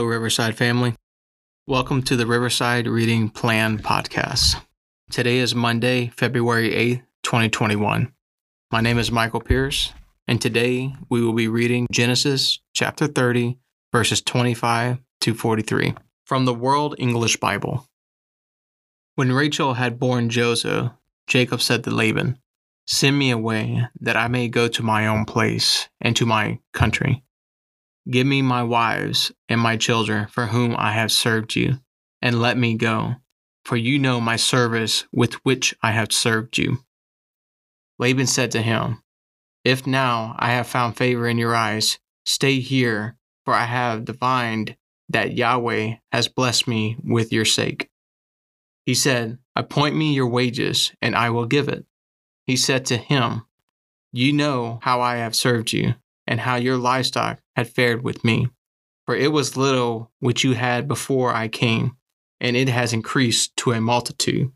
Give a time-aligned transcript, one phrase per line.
[0.00, 0.94] Riverside family.
[1.66, 4.56] Welcome to the Riverside Reading Plan podcast.
[5.10, 8.10] Today is Monday, February 8th, 2021.
[8.70, 9.92] My name is Michael Pierce,
[10.26, 13.58] and today we will be reading Genesis chapter 30,
[13.92, 17.86] verses 25 to 43 from the World English Bible.
[19.16, 20.90] When Rachel had borne Joseph,
[21.26, 22.38] Jacob said to Laban,
[22.86, 27.24] Send me away, that I may go to my own place and to my country.
[28.10, 31.78] Give me my wives and my children for whom I have served you,
[32.20, 33.14] and let me go,
[33.64, 36.78] for you know my service with which I have served you.
[37.98, 39.02] Laban said to him,
[39.64, 44.76] If now I have found favor in your eyes, stay here, for I have divined
[45.08, 47.88] that Yahweh has blessed me with your sake.
[48.84, 51.84] He said, Appoint me your wages, and I will give it.
[52.46, 53.42] He said to him,
[54.12, 55.94] You know how I have served you,
[56.26, 58.48] and how your livestock had fared with me.
[59.06, 61.96] For it was little which you had before I came,
[62.40, 64.52] and it has increased to a multitude.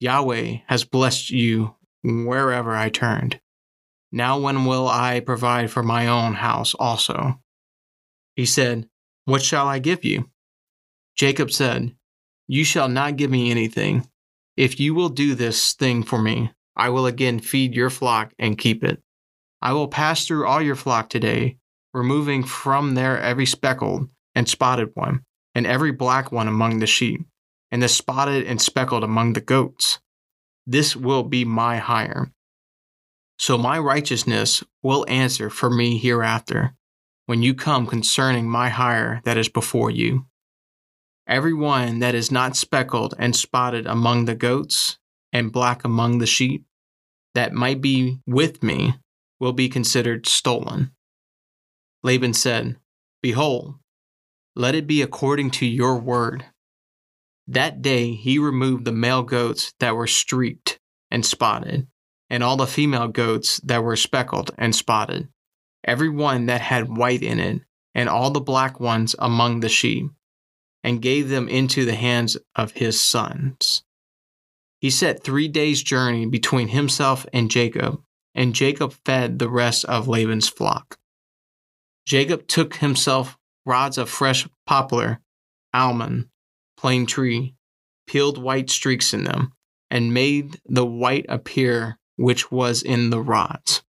[0.00, 3.40] Yahweh has blessed you wherever I turned.
[4.12, 7.40] Now, when will I provide for my own house also?
[8.34, 8.88] He said,
[9.24, 10.30] What shall I give you?
[11.16, 11.94] Jacob said,
[12.48, 14.08] You shall not give me anything.
[14.56, 18.58] If you will do this thing for me, I will again feed your flock and
[18.58, 19.02] keep it.
[19.62, 21.58] I will pass through all your flock today,
[21.92, 25.24] removing from there every speckled and spotted one,
[25.54, 27.20] and every black one among the sheep,
[27.70, 29.98] and the spotted and speckled among the goats.
[30.66, 32.32] This will be my hire.
[33.38, 36.74] So my righteousness will answer for me hereafter,
[37.26, 40.26] when you come concerning my hire that is before you.
[41.26, 44.98] Every one that is not speckled and spotted among the goats,
[45.32, 46.66] and black among the sheep,
[47.34, 48.94] that might be with me,
[49.38, 50.90] will be considered stolen.
[52.02, 52.76] Laban said,
[53.22, 53.74] Behold,
[54.56, 56.46] let it be according to your word.
[57.46, 60.78] That day he removed the male goats that were streaked
[61.10, 61.88] and spotted,
[62.28, 65.28] and all the female goats that were speckled and spotted,
[65.84, 67.62] every one that had white in it,
[67.94, 70.06] and all the black ones among the sheep,
[70.84, 73.82] and gave them into the hands of his sons.
[74.80, 78.00] He set three days' journey between himself and Jacob,
[78.34, 80.99] and Jacob fed the rest of Laban's flock.
[82.10, 85.20] Jacob took himself rods of fresh poplar,
[85.72, 86.26] almond,
[86.76, 87.54] plane tree,
[88.08, 89.52] peeled white streaks in them,
[89.92, 93.84] and made the white appear which was in the rods.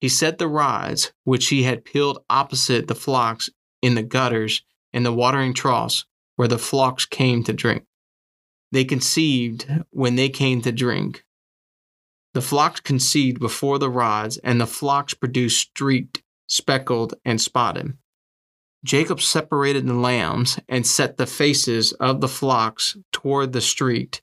[0.00, 3.48] He set the rods which he had peeled opposite the flocks
[3.80, 7.84] in the gutters in the watering troughs where the flocks came to drink.
[8.72, 11.24] They conceived when they came to drink,
[12.32, 17.96] the flocks conceived before the rods, and the flocks produced streaked, speckled, and spotted.
[18.84, 24.20] Jacob separated the lambs and set the faces of the flocks toward the street,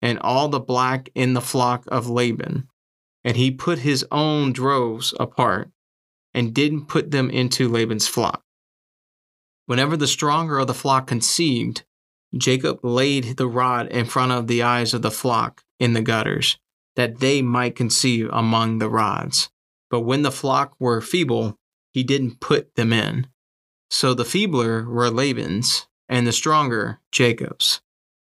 [0.00, 2.68] and all the black in the flock of Laban.
[3.24, 5.70] And he put his own droves apart,
[6.32, 8.42] and didn't put them into Laban's flock.
[9.66, 11.84] Whenever the stronger of the flock conceived,
[12.34, 16.58] Jacob laid the rod in front of the eyes of the flock in the gutters
[16.96, 19.50] that they might conceive among the rods.
[19.90, 21.56] But when the flock were feeble,
[21.92, 23.26] he didn't put them in.
[23.90, 27.80] So the feebler were Laban's, and the stronger Jacob's.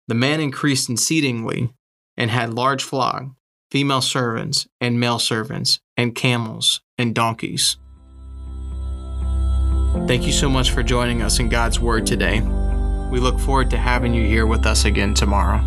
[0.08, 1.72] The man increased exceedingly
[2.16, 3.26] and had large flock,
[3.70, 7.76] female servants and male servants, and camels and donkeys.
[10.06, 12.40] Thank you so much for joining us in God's Word today.
[13.10, 15.60] We look forward to having you here with us again tomorrow.